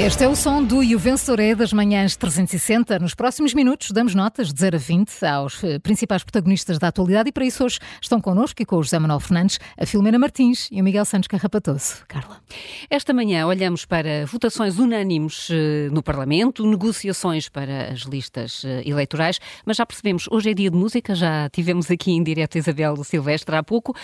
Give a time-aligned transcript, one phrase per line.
[0.00, 2.98] Este é o som do E o Vencedor é das manhãs 360.
[2.98, 7.28] Nos próximos minutos damos notas de 0 a 20 aos eh, principais protagonistas da atualidade
[7.28, 10.70] e para isso hoje estão connosco e com o José Manuel Fernandes, a Filomena Martins
[10.72, 12.02] e o Miguel Santos Carrapatoso.
[12.08, 12.40] Carla.
[12.88, 19.38] Esta manhã olhamos para votações unânimes eh, no Parlamento, negociações para as listas eh, eleitorais,
[19.66, 23.54] mas já percebemos, hoje é dia de música, já tivemos aqui em direto Isabel Silvestre
[23.54, 23.94] há pouco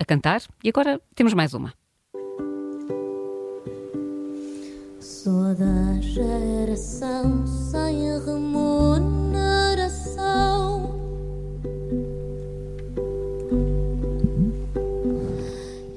[0.00, 1.72] a cantar e agora temos mais uma.
[5.24, 9.40] Sou da geração sem remuneração.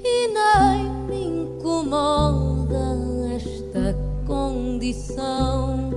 [0.02, 2.96] E nem me incomoda
[3.36, 3.94] esta
[4.26, 5.90] condição.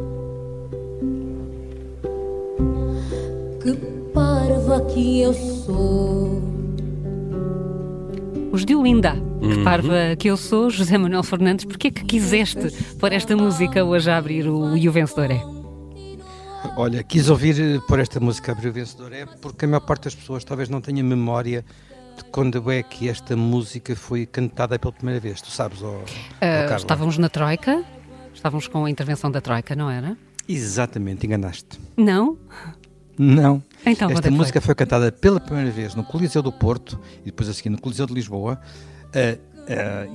[3.63, 3.73] Que
[4.13, 6.41] parva que eu sou.
[8.51, 9.20] Os de Olinda.
[9.41, 9.63] Que uhum.
[9.63, 11.65] parva que eu sou, José Manuel Fernandes.
[11.65, 15.41] Porquê que quiseste pôr esta música hoje a abrir o E o Vencedor é?
[16.77, 20.03] Olha, quis ouvir eh, por esta música abrir o Vencedor é porque a maior parte
[20.03, 21.65] das pessoas talvez não tenha memória
[22.15, 25.41] de quando é que esta música foi cantada pela primeira vez.
[25.41, 26.03] Tu sabes, oh, uh,
[26.71, 27.83] oh Estávamos na Troika,
[28.35, 30.15] estávamos com a intervenção da Troika, não era?
[30.48, 31.79] Exatamente, enganaste.
[31.98, 32.37] Não?
[33.17, 33.63] Não.
[33.83, 34.67] Então, Esta música foi?
[34.67, 38.05] foi cantada pela primeira vez no Coliseu do Porto e depois a seguir no Coliseu
[38.05, 38.61] de Lisboa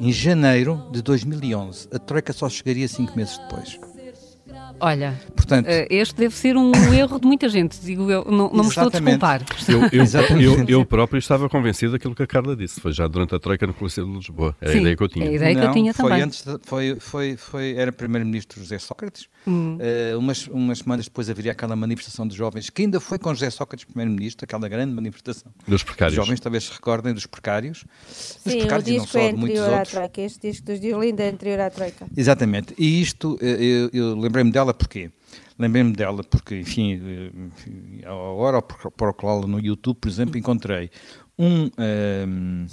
[0.01, 1.89] em janeiro de 2011.
[1.93, 3.79] A Troika só chegaria cinco meses depois.
[4.79, 8.65] Olha, Portanto, eh, este deve ser um erro de muita gente, digo eu, não, não
[8.65, 9.43] me estou a desculpar.
[9.69, 13.35] Eu, eu, eu, eu, próprio estava convencido daquilo que a Carla disse, foi já durante
[13.35, 15.29] a Troika no Coliseu de Lisboa, era Sim, a ideia que eu tinha.
[15.29, 16.23] a ideia não, que eu tinha foi também.
[16.23, 19.79] Antes de, foi, foi, foi, era primeiro-ministro José Sócrates, hum.
[19.79, 23.51] uh, umas, umas semanas depois haveria aquela manifestação de jovens, que ainda foi com José
[23.51, 25.53] Sócrates primeiro-ministro, aquela grande manifestação.
[25.67, 26.19] Dos precários.
[26.19, 27.85] Os jovens talvez se recordem dos precários.
[27.85, 31.61] Dos Sim, precários o disco é anterior à Troika, este disco dos Diolinda é anterior
[31.61, 32.07] à Troika.
[32.17, 35.11] Exatamente, e isto, eu, eu lembrei-me dela porque
[35.59, 37.01] Lembrei-me dela porque, enfim,
[38.05, 40.91] agora ao procurá-la no YouTube, por exemplo, encontrei
[41.39, 41.71] um,
[42.29, 42.67] um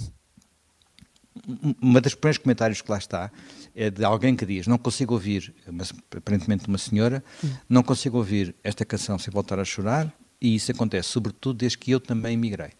[1.82, 3.32] uma das primeiros comentários que lá está
[3.76, 7.24] é de alguém que diz: Não consigo ouvir, mas aparentemente uma senhora,
[7.68, 11.92] não consigo ouvir esta canção sem voltar a chorar, e isso acontece sobretudo desde que
[11.92, 12.72] eu também emigrei.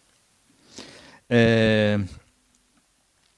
[1.30, 2.06] Uh,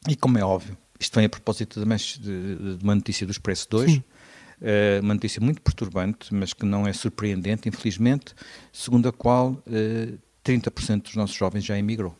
[0.09, 3.69] e como é óbvio, isto vem a propósito de, de, de uma notícia do Expresso
[3.71, 4.05] 2, Sim.
[4.59, 8.34] Uh, uma notícia muito perturbante, mas que não é surpreendente, infelizmente,
[8.73, 12.17] segundo a qual uh, eh, 30% dos nossos jovens já emigrou.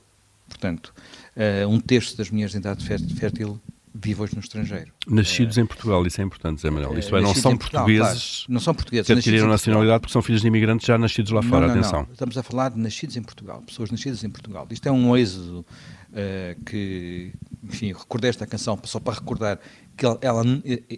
[0.47, 0.93] Portanto,
[1.35, 3.59] uh, um terço das mulheres em idade fértil
[4.03, 4.93] vive hoje no estrangeiro.
[5.07, 6.99] Nascidos em Portugal, isso é importante, Zé Manuel.
[6.99, 7.99] Isto é, não são portugueses.
[8.01, 8.53] Claro.
[8.53, 9.07] Não são portugueses.
[9.07, 12.03] Que adquiriram nacionalidade porque são filhos de imigrantes já nascidos lá fora, não, não, atenção.
[12.03, 12.13] Não.
[12.13, 14.67] Estamos a falar de nascidos em Portugal, pessoas nascidas em Portugal.
[14.71, 17.33] Isto é um êxodo uh, que,
[17.65, 19.59] enfim, recordei esta canção só para recordar
[19.97, 20.43] que ela, ela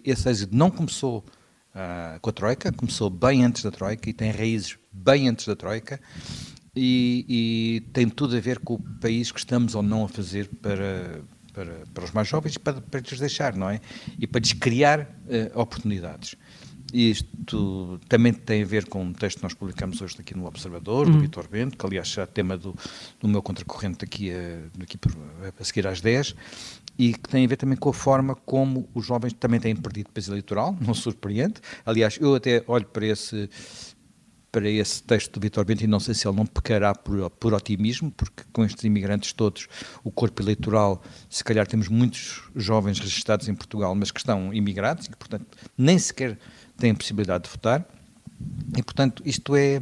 [0.05, 1.23] esse êxito não começou
[1.73, 5.55] uh, com a Troika, começou bem antes da Troika e tem raízes bem antes da
[5.55, 5.99] Troika
[6.75, 10.47] e, e, tem tudo a ver com o país que estamos ou não a fazer
[10.61, 13.79] para, para, para os mais jovens e para, para lhes deixar, não é?
[14.17, 16.35] E para lhes criar uh, oportunidades.
[16.93, 21.05] Isto também tem a ver com um texto que nós publicamos hoje aqui no Observador,
[21.05, 21.19] do uhum.
[21.19, 22.75] Vitor Bento, que aliás será tema do,
[23.19, 24.97] do meu contracorrente aqui a, aqui
[25.59, 26.35] a seguir às 10,
[26.97, 30.09] e que tem a ver também com a forma como os jovens também têm perdido
[30.11, 31.55] peso eleitoral, não surpreende.
[31.85, 33.49] Aliás, eu até olho para esse
[34.51, 37.53] para esse texto do Vitor Bento e não sei se ele não pecará por, por
[37.53, 39.67] otimismo, porque com estes imigrantes todos,
[40.03, 45.05] o corpo eleitoral, se calhar temos muitos jovens registrados em Portugal, mas que estão imigrados
[45.05, 45.45] e que, portanto,
[45.77, 46.37] nem sequer
[46.77, 47.85] têm possibilidade de votar.
[48.75, 49.81] E, portanto, isto é,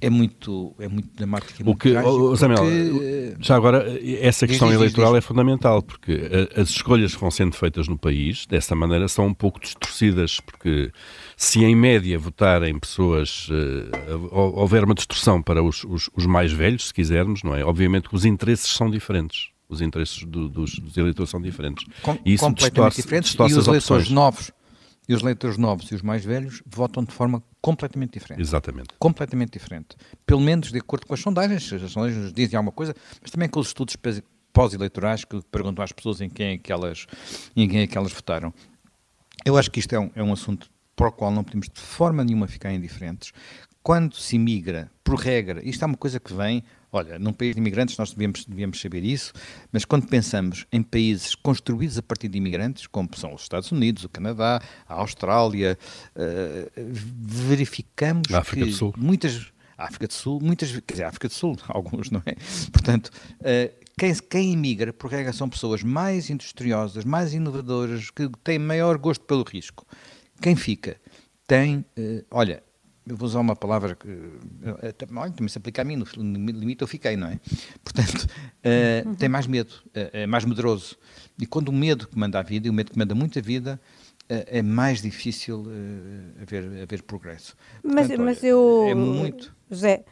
[0.00, 1.54] é muito, é muito dramático.
[1.60, 5.20] É muito o que, trágico, Samuel, porque, já agora, essa questão diz, eleitoral diz, é
[5.26, 6.20] fundamental, porque
[6.54, 10.92] as escolhas que vão sendo feitas no país, dessa maneira, são um pouco distorcidas, porque
[11.36, 16.88] se em média votarem pessoas, uh, houver uma distorção para os, os, os, mais velhos,
[16.88, 17.64] se quisermos, não é?
[17.64, 19.48] Obviamente que os interesses são diferentes.
[19.68, 21.84] Os interesses do, dos, dos, eleitores são diferentes.
[22.00, 23.34] Com, e isso completamente diferentes.
[23.34, 24.52] E os eleitores novos
[25.08, 28.40] e os leitores novos e os mais velhos votam de forma completamente diferente.
[28.40, 28.88] Exatamente.
[28.98, 29.96] Completamente diferente.
[30.24, 31.72] Pelo menos de acordo com as sondagens.
[31.72, 33.96] As sondagens nos dizem alguma coisa, mas também com os estudos
[34.52, 37.06] pós-eleitorais que perguntam às pessoas em quem, é que elas,
[37.54, 38.52] em quem é que elas votaram.
[39.44, 41.80] Eu acho que isto é um, é um assunto para o qual não podemos de
[41.80, 43.32] forma nenhuma ficar indiferentes.
[43.86, 47.60] Quando se migra, por regra, isto é uma coisa que vem Olha, num país de
[47.60, 49.32] imigrantes nós devíamos, devíamos saber isso,
[49.70, 54.02] mas quando pensamos em países construídos a partir de imigrantes, como são os Estados Unidos,
[54.02, 55.78] o Canadá, a Austrália,
[56.16, 58.94] uh, verificamos a África que do Sul.
[58.96, 62.34] muitas a África do Sul, muitas quer dizer, África do Sul, alguns, não é?
[62.72, 63.10] Portanto,
[63.40, 68.98] uh, quem, quem imigra, por regra, são pessoas mais industriosas, mais inovadoras, que têm maior
[68.98, 69.86] gosto pelo risco
[70.40, 70.96] Quem fica
[71.46, 72.64] tem, uh, olha,
[73.06, 74.08] eu vou usar uma palavra que
[75.14, 76.04] olha, também se aplica a mim, no
[76.50, 77.40] limite eu fiquei, não é?
[77.84, 80.96] Portanto, uh, tem mais medo, é mais medroso.
[81.38, 83.80] E quando o medo comanda a vida, e o medo comanda muita vida,
[84.28, 85.66] é mais difícil
[86.42, 87.56] haver, haver progresso.
[87.82, 88.86] Portanto, mas, mas eu.
[88.88, 89.54] É muito.
[89.70, 90.04] José,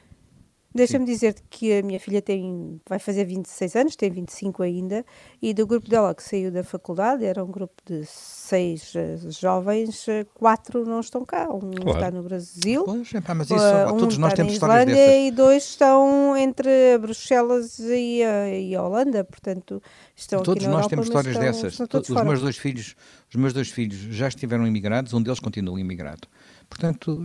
[0.75, 5.05] Deixa-me dizer-te que a minha filha tem, vai fazer 26 anos, tem 25 ainda,
[5.41, 10.09] e do grupo dela que saiu da faculdade, era um grupo de seis uh, jovens,
[10.09, 11.49] uh, quatro não estão cá.
[11.49, 11.91] Um claro.
[11.91, 15.15] está no Brasil, pois, mas isso, uh, um todos nós temos histórias dessas.
[15.15, 19.81] E dois estão entre Bruxelas e a, e a Holanda, portanto
[20.17, 21.81] estão todos aqui nós Europa, temos histórias estão, dessas.
[21.81, 22.97] Estão os meus dois filhos,
[23.29, 26.29] os meus dois filhos já estiveram imigrados, um deles continua imigrado.
[26.69, 27.21] Portanto,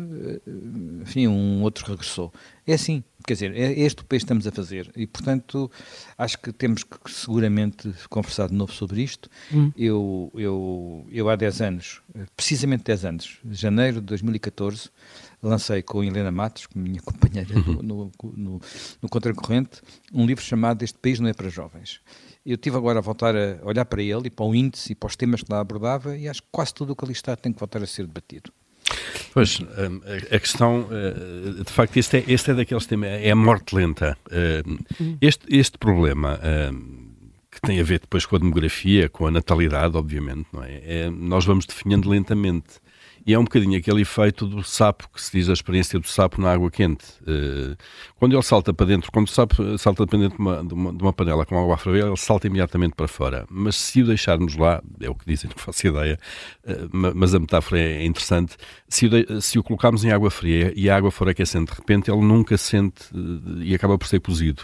[1.01, 2.31] enfim, um outro regressou.
[2.67, 5.71] É assim, quer dizer, é este o país que estamos a fazer e, portanto,
[6.17, 9.29] acho que temos que seguramente conversar de novo sobre isto.
[9.51, 9.71] Hum.
[9.75, 12.01] Eu, eu, eu há 10 anos,
[12.35, 14.89] precisamente 10 anos, janeiro de 2014,
[15.41, 17.81] lancei com Helena Matos, minha companheira uhum.
[17.81, 18.61] no, no, no,
[19.01, 19.81] no Contracorrente,
[20.13, 22.01] um livro chamado Este País Não é para Jovens.
[22.45, 25.07] Eu tive agora a voltar a olhar para ele e para o índice e para
[25.07, 27.51] os temas que lá abordava e acho que quase tudo o que ali está tem
[27.51, 28.51] que voltar a ser debatido.
[29.33, 30.01] Pois, hum,
[30.31, 34.17] a questão, eh, de facto, este é, este é daqueles temas, é a morte lenta.
[34.31, 36.39] Hum, este, este problema
[36.73, 37.09] hum,
[37.51, 40.81] que tem a ver depois com a demografia, com a natalidade, obviamente, não é?
[40.83, 42.79] é nós vamos definhando lentamente.
[43.29, 46.41] E é um bocadinho aquele efeito do sapo, que se diz a experiência do sapo
[46.41, 47.05] na água quente.
[47.21, 47.77] Uh,
[48.15, 50.91] quando ele salta para dentro, quando o sapo salta para dentro de uma, de uma,
[50.91, 53.45] de uma panela com água a ferver, ele salta imediatamente para fora.
[53.47, 56.17] Mas se o deixarmos lá, é o que dizem, não faço ideia,
[56.65, 60.89] uh, mas a metáfora é interessante, se o, se o colocarmos em água fria e
[60.89, 63.11] a água for aquecendo de repente, ele nunca sente
[63.59, 64.63] e acaba por ser cozido.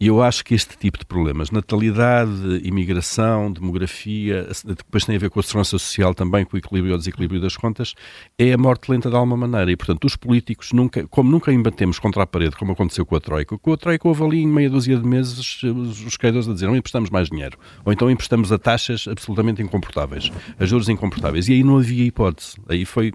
[0.00, 5.28] E eu acho que este tipo de problemas, natalidade, imigração, demografia, depois tem a ver
[5.28, 7.94] com a segurança social também, com o equilíbrio ou desequilíbrio das contas,
[8.38, 9.70] é a morte lenta de alguma maneira.
[9.70, 13.20] E, portanto, os políticos, nunca, como nunca embatemos contra a parede, como aconteceu com a
[13.20, 16.66] Troika, com a Troika houve ali em meia dúzia de meses os credores a dizer
[16.66, 21.46] não emprestamos mais dinheiro, ou então emprestamos a taxas absolutamente incomportáveis, a juros incomportáveis.
[21.46, 22.56] E aí não havia hipótese.
[22.70, 23.12] Aí foi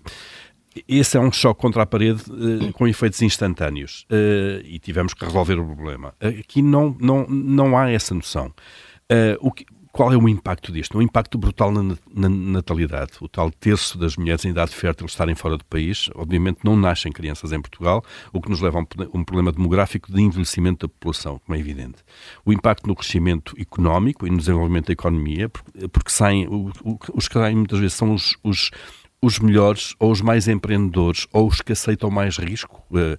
[0.88, 5.24] esse é um choque contra a parede uh, com efeitos instantâneos uh, e tivemos que
[5.24, 6.14] resolver o problema.
[6.20, 8.48] Aqui não, não, não há essa noção.
[9.12, 10.98] Uh, o que, qual é o impacto disto?
[10.98, 13.14] Um impacto brutal na, na, natalidade.
[13.22, 16.10] O tal terço das mulheres em idade fértil estarem fora do país.
[16.16, 20.12] Obviamente não nascem crianças em Portugal, o que nos leva a um, um problema demográfico
[20.12, 22.04] de envelhecimento da população, como é evidente.
[22.44, 27.00] O impacto no crescimento económico e no desenvolvimento da economia, porque, porque saem, o, o,
[27.14, 28.72] os que saem muitas vezes são os, os
[29.26, 32.84] os melhores ou os mais empreendedores ou os que aceitam mais risco.
[32.92, 33.18] Uh,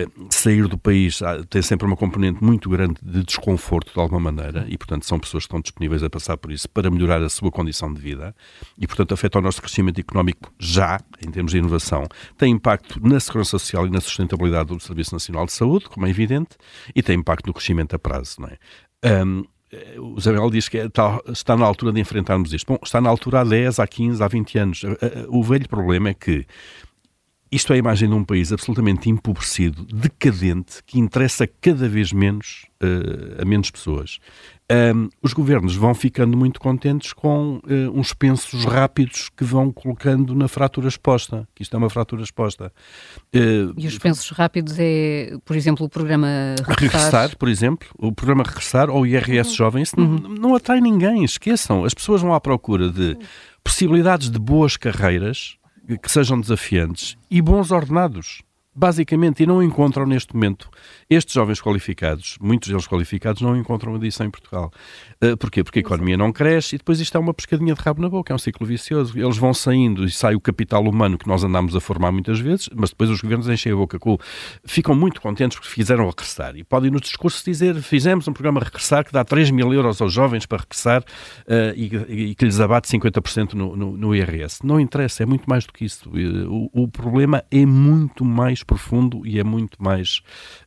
[0.00, 4.20] uh, sair do país uh, tem sempre uma componente muito grande de desconforto de alguma
[4.20, 7.28] maneira e, portanto, são pessoas que estão disponíveis a passar por isso para melhorar a
[7.28, 8.34] sua condição de vida
[8.76, 12.08] e, portanto, afeta o nosso crescimento económico já, em termos de inovação.
[12.36, 16.10] Tem impacto na segurança social e na sustentabilidade do Serviço Nacional de Saúde, como é
[16.10, 16.56] evidente,
[16.94, 18.40] e tem impacto no crescimento a prazo.
[18.40, 18.58] Não é?
[19.24, 19.44] Um,
[19.98, 22.66] o Isabel diz que está, está, na altura de enfrentarmos isto.
[22.66, 24.82] Bom, está na altura há 10, há 15, há 20 anos.
[25.28, 26.46] O velho problema é que
[27.54, 32.66] isto é a imagem de um país absolutamente empobrecido, decadente, que interessa cada vez menos
[32.82, 34.18] uh, a menos pessoas.
[34.72, 37.60] Um, os governos vão ficando muito contentes com uh,
[37.92, 42.72] uns pensos rápidos que vão colocando na fratura exposta, que isto é uma fratura exposta.
[43.34, 46.80] Uh, e os pensos rápidos é, por exemplo, o programa Regressar?
[46.80, 49.56] Regressar, por exemplo, o programa Regressar ou o IRS uhum.
[49.56, 50.18] Jovem, isso uhum.
[50.18, 51.84] não, não atrai ninguém, esqueçam.
[51.84, 53.18] As pessoas vão à procura de
[53.62, 58.42] possibilidades de boas carreiras que sejam desafiantes e bons ordenados
[58.74, 60.68] basicamente, e não encontram neste momento,
[61.08, 64.72] estes jovens qualificados, muitos deles qualificados, não encontram adição em Portugal.
[65.22, 65.62] Uh, porquê?
[65.62, 68.32] Porque a economia não cresce e depois isto é uma pescadinha de rabo na boca,
[68.32, 69.18] é um ciclo vicioso.
[69.18, 72.68] Eles vão saindo e sai o capital humano que nós andamos a formar muitas vezes,
[72.74, 74.18] mas depois os governos enchem a boca com.
[74.64, 76.56] Ficam muito contentes porque fizeram regressar.
[76.56, 80.12] E podem nos discursos dizer: fizemos um programa regressar que dá 3 mil euros aos
[80.12, 84.64] jovens para regressar uh, e, e, que lhes abate 50% no, no, no IRS.
[84.64, 86.10] Não interessa, é muito mais do que isso.
[86.48, 90.22] O, o problema é muito mais profundo e é muito mais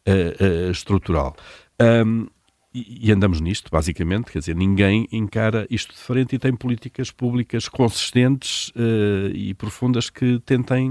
[0.07, 1.35] uh, uh, estrutural.
[1.81, 2.27] Um,
[2.73, 7.67] e, andamos nisto, basicamente, quer dizer, ninguém encara isto de frente e tem políticas públicas
[7.67, 10.87] consistentes uh, e profundas que tentem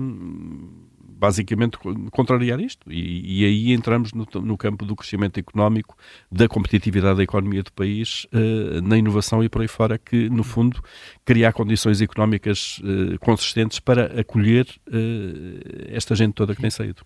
[1.16, 1.78] basicamente
[2.11, 2.90] contrariar isto.
[2.92, 5.96] E, e aí entramos no, no, campo do crescimento económico,
[6.30, 10.44] da competitividade da economia do país, uh, na inovação e por aí fora, que no
[10.44, 10.82] fundo
[11.25, 17.02] criar condições económicas uh, consistentes para acolher uh, esta gente toda que tem saído.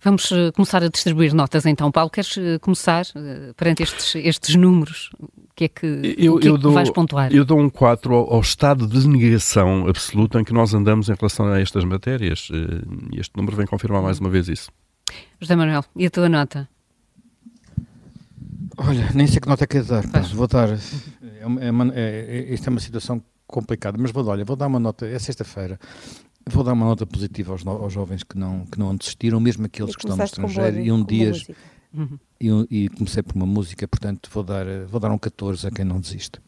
[0.00, 1.90] Vamos uh, começar a distribuir notas então.
[1.90, 5.10] Paulo, queres uh, começar uh, perante estes, estes números?
[5.18, 7.32] O que é que, eu, que, eu é que dou, vais pontuar?
[7.32, 11.14] Eu dou um 4 ao, ao, estado de negação absoluta em que nós andamos em
[11.14, 12.48] relação a estas matérias.
[13.12, 14.70] E este número vem confirmar mais uma vez isso.
[15.40, 16.68] José Manuel, e a tua nota?
[18.76, 20.02] Olha, nem sei que nota é que é dar.
[20.34, 20.68] Vou dar.
[21.40, 24.80] É, uma, é, é, isto é uma situação complicada, mas vou, olha, vou dar uma
[24.80, 25.06] nota.
[25.06, 25.78] É sexta-feira.
[26.50, 29.94] Vou dar uma nota positiva aos, aos jovens que não, que não desistiram, mesmo aqueles
[29.94, 30.80] que estão no estrangeiro.
[30.80, 31.32] e um dia.
[31.94, 32.18] Uhum.
[32.40, 35.84] E, e, comecei por uma música, portanto vou dar, vou dar um 14 a quem
[35.84, 36.40] não desiste.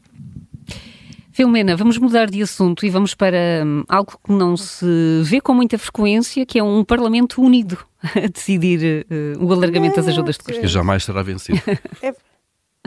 [1.31, 4.87] Filomena, vamos mudar de assunto e vamos para hum, algo que não se
[5.25, 7.77] vê com muita frequência, que é um Parlamento unido
[8.15, 10.61] a decidir uh, o alargamento das ajudas de custo.
[10.61, 11.61] Que jamais será vencido.
[12.01, 12.15] É,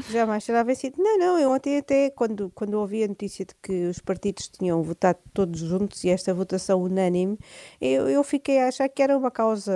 [0.05, 0.95] Jamais será vencido.
[1.01, 4.81] Não, não, eu ontem até, quando, quando ouvi a notícia de que os partidos tinham
[4.83, 7.37] votado todos juntos e esta votação unânime,
[7.81, 9.73] eu, eu fiquei a achar que era uma causa,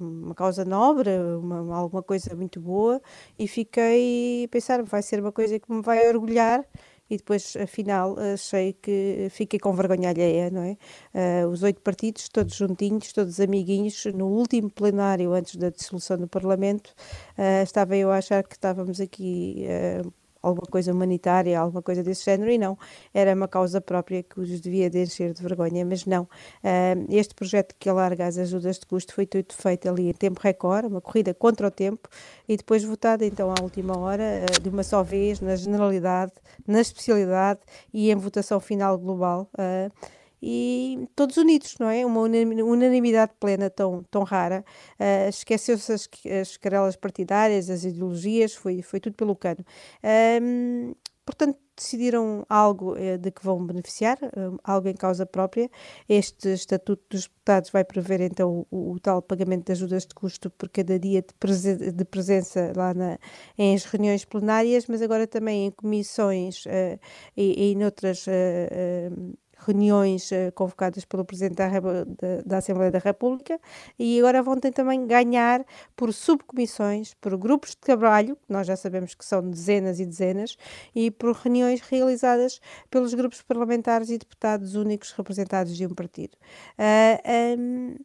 [0.00, 3.02] uma causa nobre, uma, alguma coisa muito boa,
[3.38, 6.64] e fiquei a pensar, vai ser uma coisa que me vai orgulhar,
[7.08, 10.76] e depois, afinal, achei que fiquei com vergonha alheia, não é?
[11.44, 16.28] Uh, os oito partidos, todos juntinhos, todos amiguinhos, no último plenário antes da dissolução do
[16.28, 16.94] Parlamento,
[17.38, 19.66] uh, estava eu a achar que estávamos aqui.
[20.04, 22.78] Uh, alguma coisa humanitária, alguma coisa desse género, e não,
[23.12, 26.24] era uma causa própria que os devia de encher de vergonha, mas não.
[26.24, 30.40] Uh, este projeto que alarga as ajudas de custo foi tudo feito ali em tempo
[30.42, 32.08] recorde, uma corrida contra o tempo,
[32.48, 36.32] e depois votado então à última hora, uh, de uma só vez, na generalidade,
[36.66, 37.60] na especialidade
[37.92, 39.48] e em votação final global.
[39.54, 39.90] Uh,
[40.42, 42.04] e todos unidos, não é?
[42.04, 44.64] Uma unanimidade plena tão, tão rara.
[44.98, 46.08] Uh, Esqueceu-se as,
[46.40, 49.64] as querelas partidárias, as ideologias, foi, foi tudo pelo cano.
[50.42, 55.70] Um, portanto, decidiram algo uh, de que vão beneficiar, uh, algo em causa própria.
[56.08, 60.50] Este Estatuto dos Deputados vai prever então o, o tal pagamento de ajudas de custo
[60.50, 63.18] por cada dia de, presen de presença lá na,
[63.58, 66.98] em reuniões plenárias, mas agora também em comissões uh,
[67.36, 69.45] e, e noutras reuniões uh,
[70.54, 71.68] convocadas pelo Presidente da,
[72.44, 73.58] da, Assembleia da República
[73.98, 75.64] e agora vão também ganhar
[75.96, 80.56] por subcomissões, por grupos de trabalho, que nós já sabemos que são dezenas e dezenas,
[80.94, 82.60] e por reuniões realizadas
[82.90, 86.34] pelos grupos parlamentares e deputados únicos representados de um partido.
[86.78, 87.96] Uh, eh, um,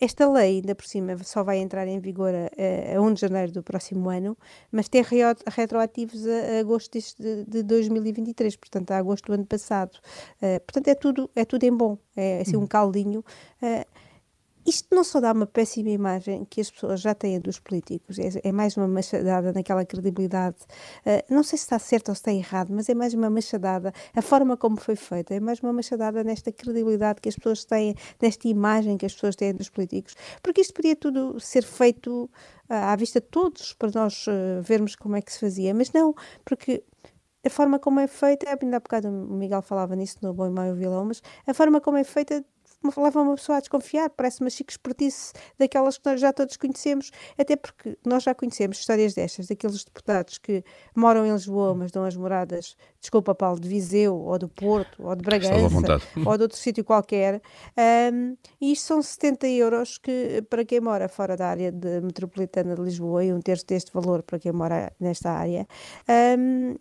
[0.00, 3.52] esta lei, ainda por cima, só vai entrar em vigor a, a 1 de janeiro
[3.52, 4.36] do próximo ano,
[4.70, 5.02] mas tem
[5.48, 9.98] retroativos a, a agosto de, de 2023, portanto, a agosto do ano passado.
[10.36, 12.66] Uh, portanto, é tudo, é tudo em bom, é assim um uhum.
[12.66, 13.24] caldinho.
[13.62, 13.86] Uh,
[14.66, 18.28] isto não só dá uma péssima imagem que as pessoas já têm dos políticos, é,
[18.42, 20.56] é mais uma machadada naquela credibilidade.
[21.06, 23.92] Uh, não sei se está certo ou se está errado, mas é mais uma machadada.
[24.14, 27.94] A forma como foi feita é mais uma machadada nesta credibilidade que as pessoas têm,
[28.20, 30.14] nesta imagem que as pessoas têm dos políticos.
[30.42, 32.28] Porque isto podia tudo ser feito uh,
[32.68, 36.14] à vista de todos, para nós uh, vermos como é que se fazia, mas não,
[36.44, 36.82] porque
[37.46, 40.50] a forma como é feita, ainda há bocado o Miguel falava nisso no Bom e
[40.50, 42.44] Maio Vilão, mas a forma como é feita
[42.96, 47.10] leva uma pessoa a desconfiar, parece uma chique expertise daquelas que nós já todos conhecemos,
[47.38, 50.64] até porque nós já conhecemos histórias destas, daqueles deputados que
[50.94, 55.14] moram em Lisboa, mas dão as moradas, desculpa Paulo, de Viseu, ou do Porto, ou
[55.14, 57.40] de Bragança, ou de outro sítio qualquer,
[58.12, 62.74] um, e isto são 70 euros que, para quem mora fora da área de, metropolitana
[62.74, 65.66] de Lisboa, e um terço deste valor para quem mora nesta área,
[66.38, 66.74] um,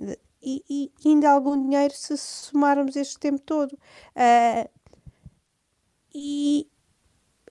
[0.45, 3.73] e, e, ainda algum dinheiro se somarmos este tempo todo.
[3.73, 4.69] Uh,
[6.15, 6.65] e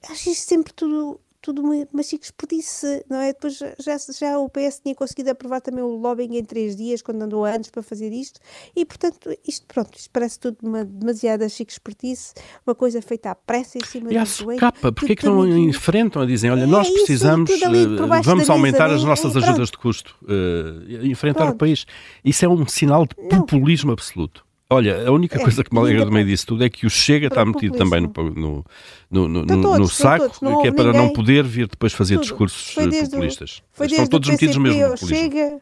[0.09, 3.35] acho isso sempre tudo tudo uma, uma chique desperdício, não é?
[3.35, 7.21] Depois já, já o PS tinha conseguido aprovar também o lobbying em três dias, quando
[7.21, 8.40] andou antes para fazer isto,
[8.75, 11.75] e portanto, isto pronto, isto parece tudo uma demasiada chique
[12.66, 14.59] uma coisa feita à pressa em cima e do joelho.
[14.59, 18.49] capa, porque é que não enfrentam a dizem, olha, é nós precisamos, isso, uh, vamos
[18.49, 21.56] aumentar mesa, as nossas é, ajudas de custo, uh, enfrentar pronto.
[21.56, 21.85] o país.
[22.25, 23.92] Isso é um sinal de populismo não.
[23.92, 24.47] absoluto.
[24.71, 26.90] Olha, a única é, coisa que me alegra do meio disso tudo é que o
[26.90, 28.64] Chega está metido também no, no,
[29.11, 31.00] no, no, todos, no saco, todos, que é para ninguém.
[31.02, 32.23] não poder vir depois fazer tudo.
[32.23, 33.62] discursos eh, populistas.
[33.80, 35.09] Estão todos metidos no mesmo populismo.
[35.09, 35.61] Chega,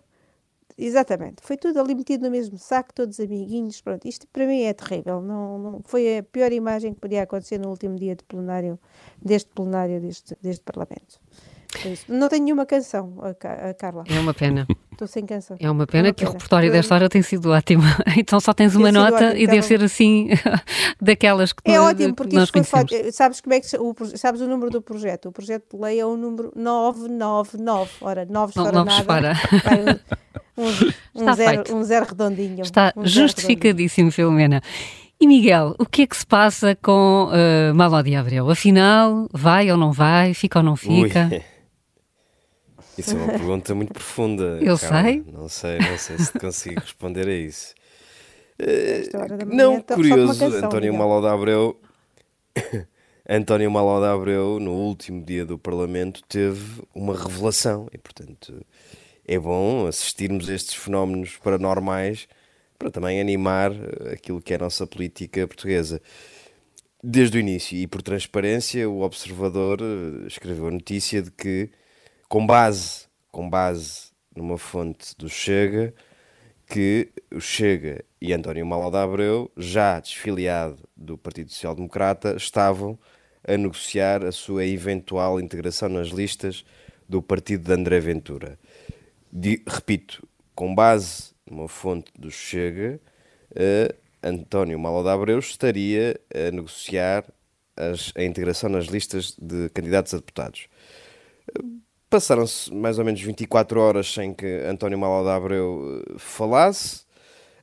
[0.78, 4.72] exatamente, foi tudo ali metido no mesmo saco, todos amiguinhos, pronto, isto para mim é
[4.72, 8.78] terrível, não, não, foi a pior imagem que podia acontecer no último dia de plenário,
[9.20, 11.20] deste plenário deste, deste Parlamento.
[12.08, 14.04] Não tenho nenhuma canção, a Carla.
[14.08, 14.66] É uma pena.
[15.02, 15.56] Estou sem canção.
[15.58, 16.30] É uma pena é uma que pena.
[16.30, 17.82] o repertório desta hora tem sido ótimo.
[18.16, 20.28] Então só tens uma nota ótimo, e deve ser assim,
[21.00, 22.92] daquelas que, é ótimo, porque nós conhecemos.
[23.12, 25.28] Sabes, como é que, o, sabes o número do projeto?
[25.28, 27.90] O projeto de lei é o número 999.
[28.00, 29.32] Ora, 9 não, não nada.
[30.56, 32.62] Um, um, zero, um zero redondinho.
[32.62, 34.12] Está um justificadíssimo, redondinho.
[34.12, 34.62] Filomena.
[35.20, 38.48] E Miguel, o que é que se passa com uh, Malodi Abreu?
[38.50, 40.34] Afinal, vai ou não vai?
[40.34, 41.28] Fica ou não fica?
[41.30, 41.51] Ui.
[43.02, 44.58] Isso é uma pergunta muito profunda.
[44.60, 45.22] Eu sei.
[45.26, 47.74] Não sei, não sei se consigo responder a isso.
[48.60, 51.80] Uh, não, curioso, canção, António Malodi Abreu
[53.28, 58.64] António Maló Abreu, no último dia do Parlamento, teve uma revelação e, portanto,
[59.26, 62.26] é bom assistirmos a estes fenómenos paranormais
[62.78, 66.02] para também animar eh, aquilo que é a nossa política portuguesa.
[67.02, 71.70] Desde o início e por transparência, o Observador eh, escreveu a notícia de que,
[72.32, 75.92] com base, com base numa fonte do Chega,
[76.66, 82.98] que o Chega e António Maló Abreu, já desfiliado do Partido Social Democrata, estavam
[83.46, 86.64] a negociar a sua eventual integração nas listas
[87.06, 88.58] do partido de André Ventura.
[89.30, 92.98] De, repito, com base numa fonte do Chega,
[93.50, 97.26] uh, António Malo de Abreu estaria a negociar
[97.76, 100.66] as, a integração nas listas de candidatos a deputados.
[102.12, 107.06] Passaram-se mais ou menos 24 horas sem que António Malo de Abreu eh, falasse,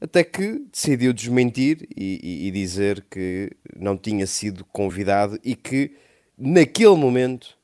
[0.02, 5.96] até que decidiu desmentir e, e, e, dizer que não tinha sido convidado e que
[6.36, 7.56] naquele momento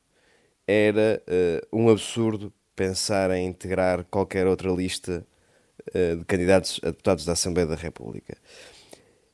[0.67, 5.25] era uh, um absurdo pensar em integrar qualquer outra lista
[5.89, 8.37] uh, de candidatos a deputados da Assembleia da República.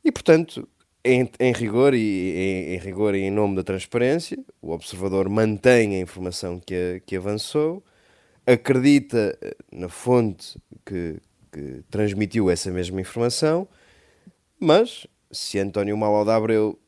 [0.06, 0.66] E portanto,
[1.04, 5.96] em, em rigor e em, em, rigor e em nome da transparência, o observador mantém
[5.96, 7.84] a informação que, que avançou,
[8.46, 11.18] acredita eh, na fonte que,
[11.52, 13.68] que transmitiu essa mesma informação,
[14.60, 16.80] mas se António Malo de Abreu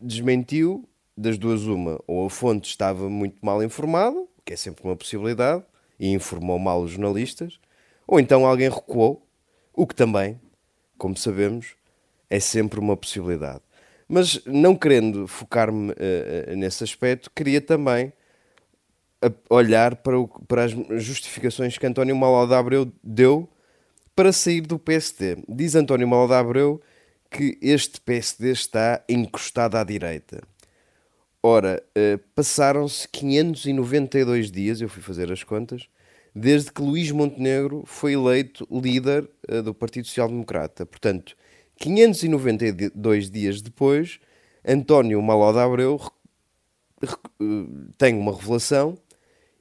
[0.00, 4.96] desmentiu, das duas uma, ou a fonte estava muito mal informada, que é sempre uma
[4.96, 5.64] possibilidade,
[5.98, 7.60] e informou mal os jornalistas,
[8.06, 9.26] ou então alguém recuou,
[9.74, 10.40] o que também,
[10.96, 11.76] como sabemos,
[12.30, 13.60] é sempre uma possibilidade.
[14.08, 18.12] Mas não querendo focar-me uh, nesse aspecto, queria também
[19.50, 20.72] olhar para, o, para, as
[21.02, 23.48] justificações que António Malo de Abreu deu
[24.16, 25.38] para sair do PSD.
[25.48, 26.80] Diz António Malda Abreu
[27.30, 30.42] que este PSD está encostado à direita.
[31.42, 35.88] Ora, eh, passaram-se 592 dias, eu fui fazer as contas,
[36.34, 40.84] desde que Luís Montenegro foi eleito líder eh, do Partido Social Democrata.
[40.84, 41.36] Portanto,
[41.80, 44.20] 592 dias depois,
[44.64, 45.98] António Maló Abreu
[47.02, 47.06] eh,
[47.96, 48.96] tem uma revelação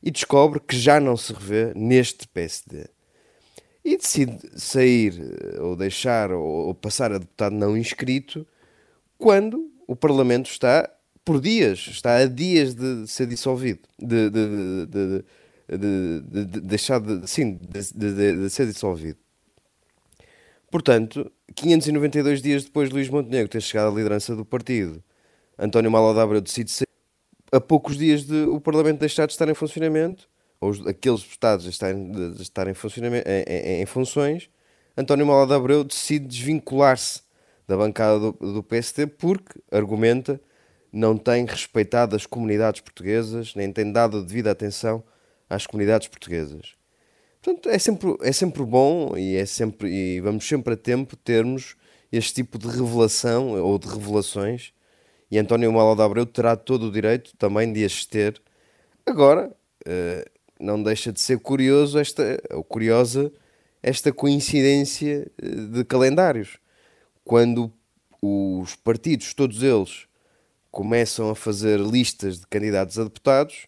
[0.04, 2.88] e descobre que já não se revê neste PSD
[3.86, 8.46] e decide sair eh, ou deixar ou passar a deputado não inscrito
[9.18, 10.90] quando o Parlamento está
[11.24, 15.24] por dias, está a dias de ser dissolvido, de, de,
[15.78, 19.20] de, de deixar de, sim, de, ser dissolvido.
[20.72, 25.04] Portanto, 592 dias depois de Luís Montenegro ter chegado à liderança do partido,
[25.58, 26.88] António Malo de decide sair.
[27.52, 30.30] A poucos dias de o Parlamento deixar de estar em funcionamento,
[30.62, 34.50] ou aqueles deputados a estarem, a estarem em, em, em, funções,
[34.96, 37.22] António Malá de Abreu decide desvincular-se
[37.68, 40.40] da bancada do, do PST porque, argumenta,
[40.92, 45.04] não tem respeitado as comunidades portuguesas, nem tem dado devida atenção
[45.50, 46.79] às comunidades portuguesas.
[47.42, 51.76] Portanto, é sempre, é sempre bom e, é sempre, e vamos sempre a tempo termos
[52.12, 54.74] este tipo de revelação ou de revelações
[55.32, 58.42] e António Malá de Abreu terá todo o direito também de as ter.
[59.06, 59.52] Agora,
[59.86, 63.32] uh, não deixa de ser curioso esta, ou curiosa
[63.82, 66.58] esta coincidência eh, de calendários.
[67.24, 67.72] Quando
[68.22, 70.06] os partidos, todos eles,
[70.70, 73.68] começam a fazer listas de candidatos a deputados,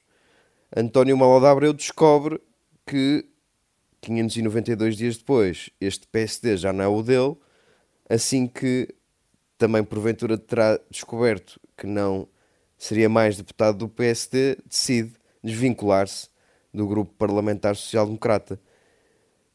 [0.76, 2.42] António Malo Abreu descobre
[2.86, 3.26] que
[4.02, 7.36] 592 dias depois este PSD já não é o dele,
[8.10, 8.88] assim que
[9.58, 12.28] também porventura terá descoberto que não
[12.78, 16.30] seria mais deputado do PSD, decide desvincular-se
[16.74, 18.60] do grupo parlamentar social-democrata.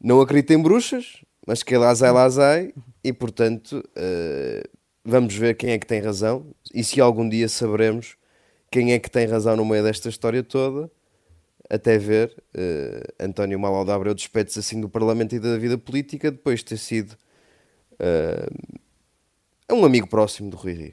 [0.00, 4.68] Não acredito em bruxas, mas que lá zai, lá zai, e portanto uh,
[5.04, 8.16] vamos ver quem é que tem razão e se algum dia saberemos
[8.70, 10.90] quem é que tem razão no meio desta história toda,
[11.68, 16.30] até ver uh, António Malau de Abreu despede-se assim do Parlamento e da vida política
[16.30, 17.12] depois de ter sido
[17.92, 18.74] uh,
[19.72, 20.92] um amigo próximo do Rui Rio.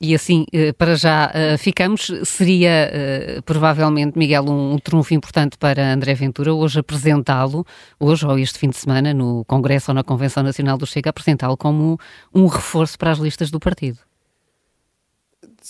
[0.00, 2.88] E assim, eh, para já ficamos, seria
[3.44, 7.66] provavelmente, Miguel, um, trunfo importante para André Ventura hoje apresentá-lo,
[7.98, 11.56] hoje ou este fim de semana, no Congresso ou na Convenção Nacional do Chega, apresentá-lo
[11.56, 11.98] como
[12.32, 13.98] um reforço para as listas do partido.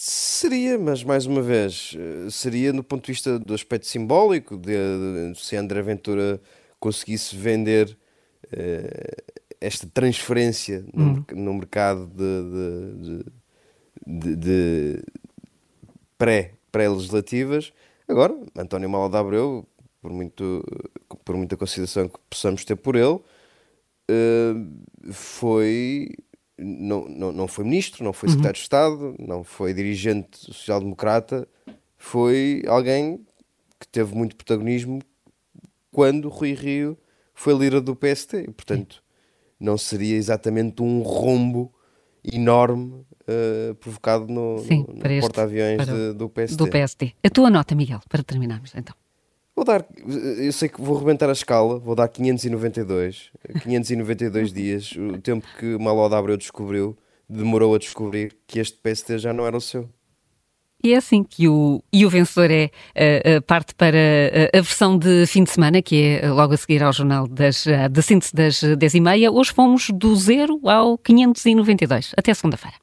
[0.01, 1.97] Seria, mas mais uma vez,
[2.31, 6.41] seria no ponto de vista do aspecto simbólico, de, de se André Ventura
[6.79, 7.99] conseguisse vender
[9.61, 11.25] esta transferência no, hum.
[11.35, 13.25] no mercado de,
[14.07, 15.03] de, de,
[16.17, 17.73] pré, pré-legislativas.
[18.07, 19.67] Agora, António Abreu,
[20.01, 20.65] por, muito,
[21.25, 23.19] por muita consideração que possamos ter por ele,
[24.11, 26.15] uh, foi
[26.59, 28.53] não, não, não foi ministro, não foi secretário uhum.
[28.53, 31.47] de Estado, não foi dirigente social-democrata,
[31.97, 33.25] foi alguém
[33.79, 35.01] que teve muito protagonismo
[35.91, 36.99] quando Rui Rio
[37.35, 38.37] foi líder do PST.
[38.37, 39.03] E, portanto,
[39.59, 41.73] não seria exatamente um rombo
[42.25, 46.57] enorme uh, provocado no, no, no porta-aviões do PST.
[46.57, 47.15] Do PST.
[47.23, 48.95] A tua nota, Miguel, para terminarmos então.
[49.59, 49.85] Vou dar,
[50.39, 55.77] eu sei que vou rebentar a escala, vou dar 592, 592 dias, o tempo que
[55.77, 56.97] Malo Abreu descobriu,
[57.29, 59.89] demorou a descobrir que este PST já não era o seu.
[60.81, 64.97] E é assim que o, e o vencedor é uh, parte para uh, a versão
[64.97, 68.63] de fim de semana, que é logo a seguir ao jornal das, da síntese das
[68.63, 69.33] 10 e meia.
[69.33, 72.15] Hoje fomos do zero ao 592.
[72.17, 72.77] Até segunda-feira.